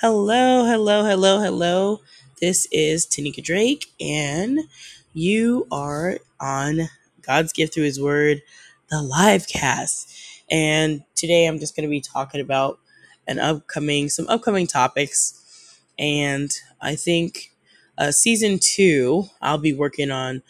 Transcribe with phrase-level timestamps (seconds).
[0.00, 2.00] Hello, hello, hello, hello.
[2.40, 4.58] This is Tanika Drake, and
[5.12, 6.88] you are on
[7.22, 8.42] God's Gift Through His Word,
[8.90, 10.12] the live cast.
[10.50, 12.80] And today I'm just going to be talking about
[13.28, 15.80] an upcoming, some upcoming topics.
[15.96, 16.50] And
[16.80, 17.52] I think
[17.96, 20.42] uh, season two, I'll be working on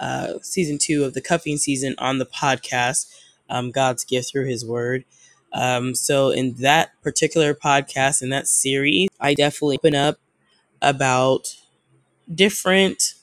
[0.00, 3.14] uh, season two of the cuffing season on the podcast,
[3.48, 5.04] um, God's Gift Through His Word.
[5.52, 10.18] Um, so, in that particular podcast, in that series, I definitely open up
[10.82, 11.56] about
[12.32, 13.14] different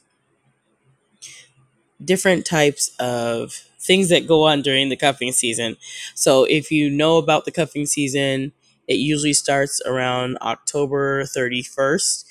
[2.04, 5.78] different types of things that go on during the cuffing season.
[6.14, 8.52] So if you know about the cuffing season,
[8.88, 12.26] it usually starts around October 31st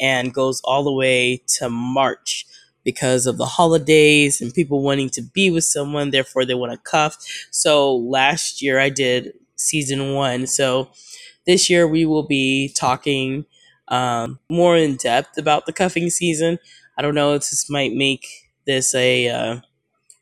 [0.00, 2.46] and goes all the way to March
[2.84, 6.78] because of the holidays and people wanting to be with someone, therefore they want to
[6.78, 7.16] cuff.
[7.50, 10.46] So last year I did season one.
[10.46, 10.90] So
[11.46, 13.44] this year we will be talking
[13.88, 16.58] um, more in depth about the cuffing season.
[16.98, 18.26] I don't know, if this might make
[18.66, 19.60] this a uh,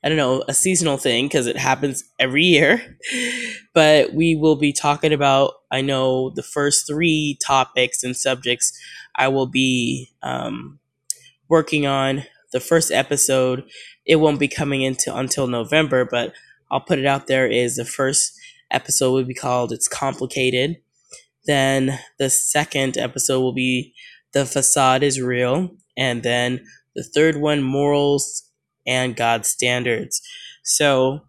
[0.05, 2.98] I don't know a seasonal thing because it happens every year.
[3.75, 8.79] but we will be talking about I know the first three topics and subjects
[9.17, 10.79] I will be um,
[11.48, 12.25] working on.
[12.53, 13.65] The first episode
[14.07, 16.33] it won't be coming into until November, but
[16.71, 17.47] I'll put it out there.
[17.47, 18.33] Is the first
[18.71, 20.77] episode will be called "It's Complicated."
[21.47, 23.95] Then the second episode will be
[24.33, 28.51] "The Facade is Real," and then the third one, morals
[28.87, 30.21] and God's standards.
[30.65, 31.21] So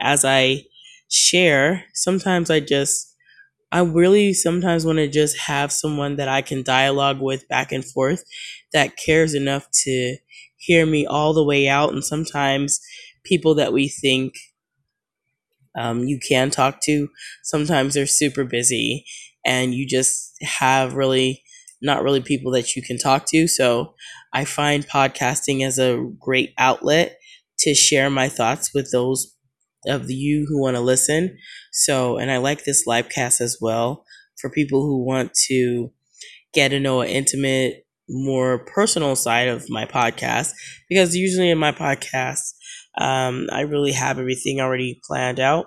[0.00, 0.64] as I
[1.10, 3.14] share, sometimes I just,
[3.72, 7.84] I really sometimes want to just have someone that I can dialogue with back and
[7.84, 8.24] forth
[8.72, 10.16] that cares enough to
[10.58, 11.92] hear me all the way out.
[11.92, 12.80] And sometimes
[13.24, 14.34] people that we think
[15.76, 17.08] um, you can talk to,
[17.44, 19.04] sometimes they're super busy
[19.44, 21.42] and you just have really
[21.80, 23.46] not really people that you can talk to.
[23.46, 23.94] So
[24.32, 27.18] I find podcasting as a great outlet
[27.60, 29.34] to share my thoughts with those
[29.86, 31.38] of you who want to listen.
[31.72, 34.04] So, and I like this live cast as well
[34.40, 35.92] for people who want to
[36.52, 40.52] get to know an intimate, more personal side of my podcast.
[40.88, 42.54] Because usually in my podcast,
[42.98, 45.66] um, I really have everything already planned out.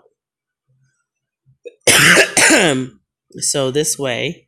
[3.40, 4.48] so this way,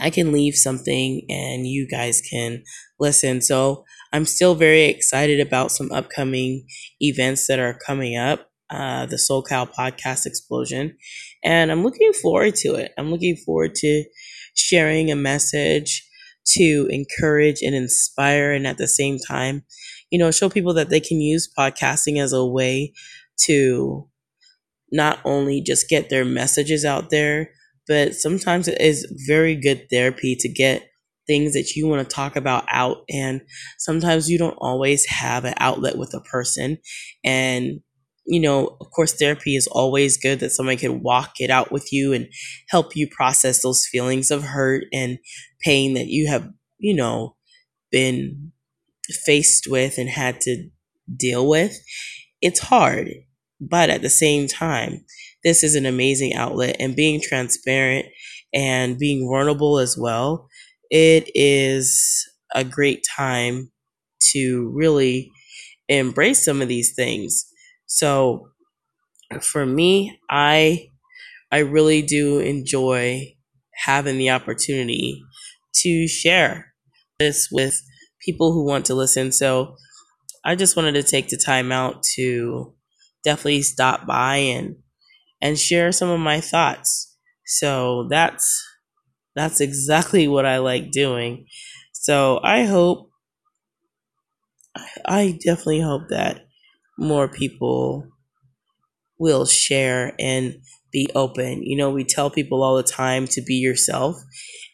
[0.00, 2.62] I can leave something and you guys can
[2.98, 3.40] listen.
[3.40, 6.66] So I'm still very excited about some upcoming
[7.00, 8.48] events that are coming up.
[8.68, 10.96] Uh, the SoCal podcast explosion,
[11.44, 12.90] and I'm looking forward to it.
[12.98, 14.04] I'm looking forward to
[14.56, 16.05] sharing a message
[16.54, 19.64] to encourage and inspire, and at the same time,
[20.10, 22.92] you know, show people that they can use podcasting as a way
[23.46, 24.08] to
[24.92, 27.50] not only just get their messages out there,
[27.88, 30.88] but sometimes it is very good therapy to get
[31.26, 33.40] things that you want to talk about out and
[33.78, 36.78] sometimes you don't always have an outlet with a person
[37.24, 37.80] and
[38.26, 41.92] you know of course therapy is always good that somebody can walk it out with
[41.92, 42.28] you and
[42.68, 45.18] help you process those feelings of hurt and
[45.60, 46.48] pain that you have
[46.78, 47.36] you know
[47.90, 48.52] been
[49.26, 50.68] faced with and had to
[51.16, 51.78] deal with.
[52.42, 53.10] It's hard
[53.60, 55.04] but at the same time
[55.42, 58.06] this is an amazing outlet and being transparent
[58.52, 60.48] and being vulnerable as well
[60.90, 63.70] it is a great time
[64.20, 65.30] to really
[65.88, 67.46] embrace some of these things
[67.86, 68.48] so
[69.42, 70.88] for me i
[71.52, 73.22] i really do enjoy
[73.84, 75.22] having the opportunity
[75.74, 76.74] to share
[77.18, 77.82] this with
[78.24, 79.76] people who want to listen so
[80.44, 82.74] i just wanted to take the time out to
[83.24, 84.76] definitely stop by and
[85.42, 87.16] and share some of my thoughts.
[87.46, 88.64] So that's
[89.36, 91.46] that's exactly what I like doing.
[91.92, 93.10] So I hope
[95.06, 96.45] I definitely hope that
[96.98, 98.08] more people
[99.18, 100.56] will share and
[100.92, 101.62] be open.
[101.62, 104.16] You know, we tell people all the time to be yourself,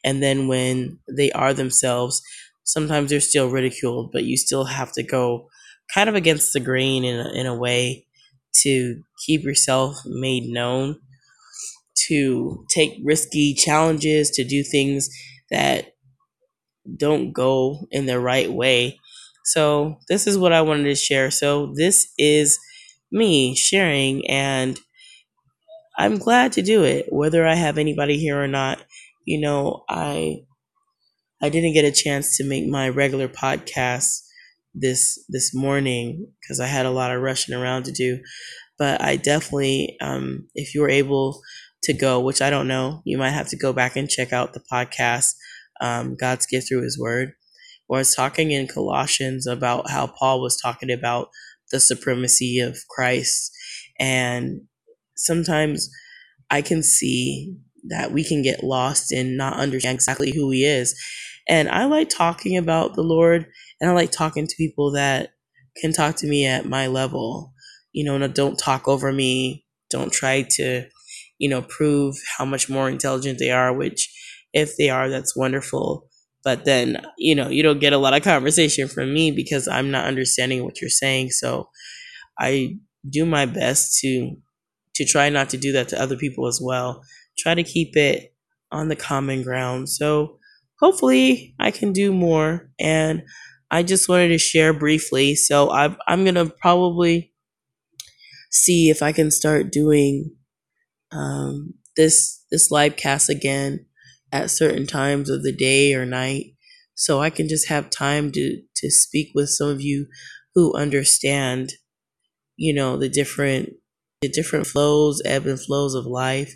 [0.05, 2.21] and then when they are themselves,
[2.65, 5.49] sometimes they're still ridiculed, but you still have to go
[5.93, 8.07] kind of against the grain in a, in a way
[8.63, 10.97] to keep yourself made known,
[12.09, 15.09] to take risky challenges, to do things
[15.51, 15.93] that
[16.97, 18.99] don't go in the right way.
[19.45, 21.31] So, this is what I wanted to share.
[21.31, 22.59] So, this is
[23.11, 24.79] me sharing, and
[25.99, 28.83] I'm glad to do it, whether I have anybody here or not.
[29.25, 30.41] You know, I
[31.43, 34.21] I didn't get a chance to make my regular podcast
[34.75, 38.21] this this morning because I had a lot of rushing around to do.
[38.79, 41.41] But I definitely, um, if you were able
[41.85, 43.03] to go, which I don't know.
[43.05, 45.35] You might have to go back and check out the podcast,
[45.81, 47.33] um, God's Gift Through His Word,
[48.01, 51.29] it's talking in Colossians about how Paul was talking about
[51.71, 53.53] the supremacy of Christ.
[53.99, 54.63] And
[55.17, 55.91] sometimes
[56.51, 57.55] I can see
[57.89, 60.99] that we can get lost in not understanding exactly who He is.
[61.49, 63.47] And I like talking about the Lord,
[63.81, 65.31] and I like talking to people that
[65.81, 67.53] can talk to me at my level.
[67.93, 69.67] You know, don't talk over me.
[69.91, 70.87] Don't try to
[71.39, 74.09] you know, prove how much more intelligent they are, which
[74.53, 76.09] if they are, that's wonderful.
[76.45, 79.91] But then, you know, you don't get a lot of conversation from me because I'm
[79.91, 81.31] not understanding what you're saying.
[81.31, 81.69] So
[82.39, 82.77] I
[83.09, 84.37] do my best to
[84.97, 87.03] to try not to do that to other people as well.
[87.39, 88.35] Try to keep it
[88.71, 89.89] on the common ground.
[89.89, 90.39] So
[90.81, 92.71] hopefully I can do more.
[92.79, 93.23] And
[93.71, 95.35] I just wanted to share briefly.
[95.35, 97.33] So i I'm to probably
[98.51, 100.37] see if I can start doing
[101.11, 103.87] um, this this live cast again
[104.33, 106.55] at certain times of the day or night.
[106.95, 110.07] So I can just have time to to speak with some of you
[110.55, 111.73] who understand
[112.57, 113.71] you know the different
[114.21, 116.55] the different flows ebb and flows of life.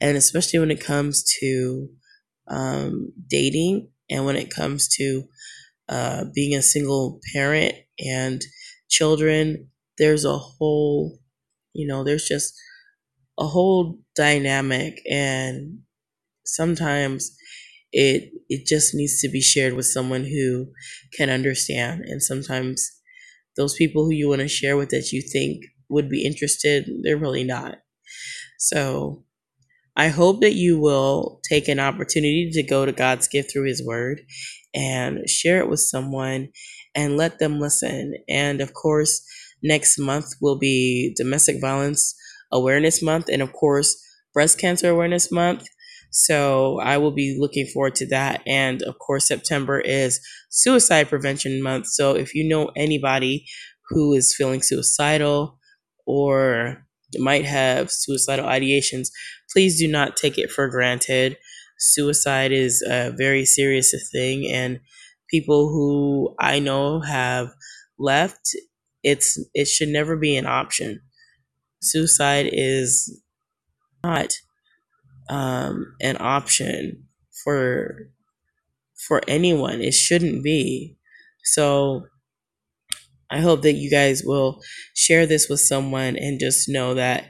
[0.00, 1.88] And especially when it comes to
[2.48, 5.24] um, dating and when it comes to
[5.88, 8.42] uh, being a single parent and
[8.90, 9.68] children
[9.98, 11.18] there's a whole
[11.72, 12.54] you know there's just
[13.38, 15.78] a whole dynamic and
[16.44, 17.36] sometimes
[17.92, 20.66] it it just needs to be shared with someone who
[21.16, 22.90] can understand and sometimes
[23.56, 27.16] those people who you want to share with that you think would be interested they're
[27.16, 27.76] really not
[28.58, 29.24] so
[29.96, 33.84] i hope that you will take an opportunity to go to god's gift through his
[33.84, 34.20] word
[34.74, 36.48] and share it with someone
[36.94, 39.24] and let them listen and of course
[39.62, 42.14] next month will be domestic violence
[42.54, 44.00] Awareness Month and, of course,
[44.32, 45.66] Breast Cancer Awareness Month.
[46.14, 48.42] So I will be looking forward to that.
[48.46, 50.20] And of course, September is
[50.50, 51.88] Suicide Prevention Month.
[51.88, 53.46] So if you know anybody
[53.88, 55.58] who is feeling suicidal
[56.06, 56.86] or
[57.18, 59.08] might have suicidal ideations,
[59.52, 61.36] please do not take it for granted.
[61.78, 64.80] Suicide is a very serious thing, and
[65.28, 67.48] people who I know have
[67.98, 68.56] left,
[69.02, 71.00] it's it should never be an option
[71.84, 73.20] suicide is
[74.02, 74.32] not
[75.28, 77.04] um, an option
[77.44, 78.08] for
[79.08, 79.80] for anyone.
[79.80, 80.96] It shouldn't be.
[81.44, 82.06] So
[83.30, 84.60] I hope that you guys will
[84.94, 87.24] share this with someone and just know that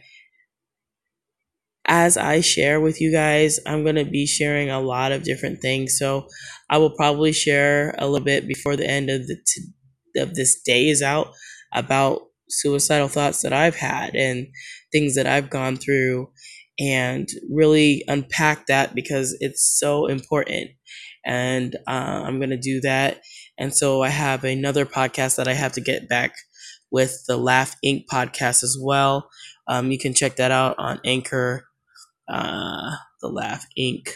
[1.87, 5.61] as I share with you guys, I'm going to be sharing a lot of different
[5.61, 5.99] things.
[5.99, 6.29] So
[6.71, 10.61] I will probably share a little bit before the end of the t- of this
[10.63, 11.33] day is out
[11.73, 14.47] about suicidal thoughts that I've had and
[14.93, 16.31] things that I've gone through
[16.79, 20.71] and really unpack that because it's so important.
[21.25, 23.21] And uh, I'm going to do that.
[23.59, 26.35] And so I have another podcast that I have to get back
[26.91, 28.05] with the Laugh Inc.
[28.13, 29.31] podcast as well.
[29.69, 31.65] Um, you can check that out on Anchor,
[32.29, 34.11] uh, the Laugh Inc.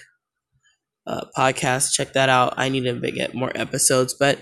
[1.07, 1.93] Uh, podcast.
[1.93, 2.55] Check that out.
[2.59, 4.39] I need to get more episodes, but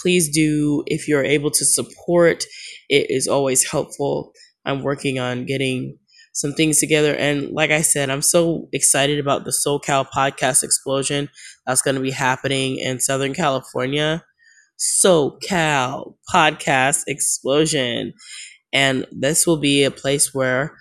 [0.00, 2.44] please do if you're able to support
[2.88, 4.32] it is always helpful
[4.64, 5.96] i'm working on getting
[6.32, 7.14] some things together.
[7.14, 11.28] And like i said i'm so excited about the socal podcast explosion
[11.66, 14.24] that's going to be happening in southern california.
[14.78, 18.14] Socal podcast explosion.
[18.72, 20.74] And this will be a place where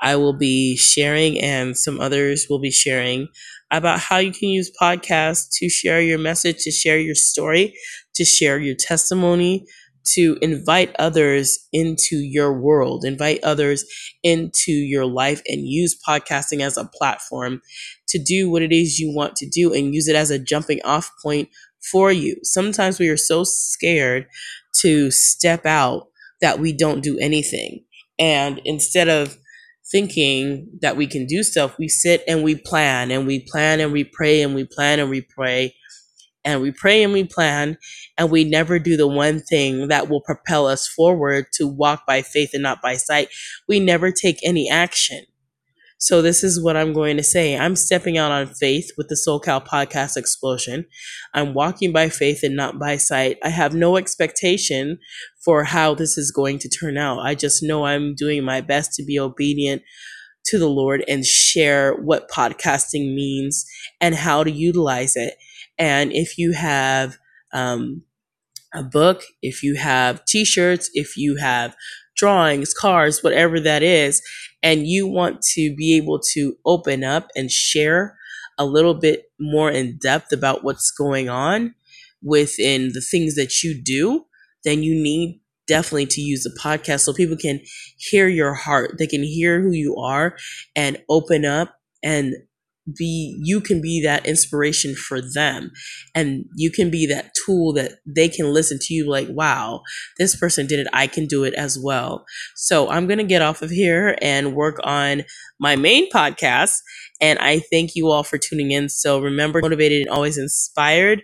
[0.00, 3.28] I will be sharing, and some others will be sharing
[3.70, 7.74] about how you can use podcasts to share your message, to share your story,
[8.14, 9.66] to share your testimony,
[10.14, 13.84] to invite others into your world, invite others
[14.22, 17.60] into your life, and use podcasting as a platform
[18.08, 20.80] to do what it is you want to do and use it as a jumping
[20.84, 21.48] off point
[21.92, 22.36] for you.
[22.42, 24.26] Sometimes we are so scared
[24.80, 26.08] to step out
[26.40, 27.84] that we don't do anything.
[28.18, 29.36] And instead of
[29.90, 33.92] thinking that we can do stuff, we sit and we plan and we plan and
[33.92, 35.74] we pray and we plan and we pray
[36.44, 37.78] and we pray and we plan
[38.16, 42.22] and we never do the one thing that will propel us forward to walk by
[42.22, 43.28] faith and not by sight.
[43.68, 45.24] We never take any action.
[46.00, 47.58] So this is what I'm going to say.
[47.58, 50.86] I'm stepping out on faith with the SoCal podcast explosion.
[51.34, 53.36] I'm walking by faith and not by sight.
[53.42, 54.98] I have no expectation
[55.44, 57.18] for how this is going to turn out.
[57.18, 59.82] I just know I'm doing my best to be obedient
[60.46, 63.66] to the Lord and share what podcasting means
[64.00, 65.34] and how to utilize it.
[65.78, 67.18] And if you have
[67.52, 68.02] um,
[68.74, 71.76] a book, if you have t shirts, if you have
[72.16, 74.22] drawings, cars, whatever that is,
[74.62, 78.16] and you want to be able to open up and share
[78.58, 81.74] a little bit more in depth about what's going on
[82.22, 84.26] within the things that you do,
[84.64, 87.60] then you need definitely to use a podcast so people can
[87.98, 88.96] hear your heart.
[88.98, 90.36] They can hear who you are
[90.74, 92.34] and open up and
[92.96, 95.70] be you can be that inspiration for them.
[96.14, 99.82] And you can be that tool that they can listen to you like wow
[100.18, 100.86] this person did it.
[100.92, 102.24] I can do it as well.
[102.54, 105.24] So i'm going to get off of here and work on
[105.58, 106.76] my main podcast.
[107.20, 108.88] And i thank you all for tuning in.
[108.88, 111.22] So remember motivated and always inspired.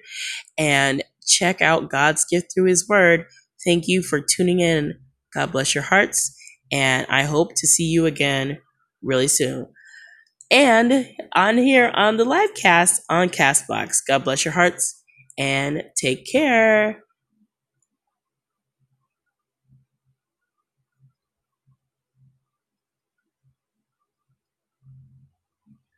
[0.58, 3.26] And check out god's gift through his word.
[3.64, 4.94] Thank you for tuning in.
[5.32, 6.36] God bless your hearts.
[6.72, 8.58] And i hope to see you again
[9.02, 9.68] really soon
[10.54, 13.98] and on here on the live cast on Castbox.
[14.08, 15.02] God bless your hearts
[15.38, 17.03] and take care.